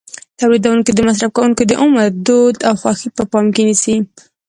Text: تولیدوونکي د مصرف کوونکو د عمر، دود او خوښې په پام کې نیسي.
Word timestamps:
تولیدوونکي 0.39 0.91
د 0.93 0.99
مصرف 1.07 1.29
کوونکو 1.35 1.61
د 1.67 1.71
عمر، 1.83 2.07
دود 2.27 2.55
او 2.67 2.73
خوښې 2.81 3.09
په 3.17 3.23
پام 3.31 3.45
کې 3.55 3.61
نیسي. 3.67 3.95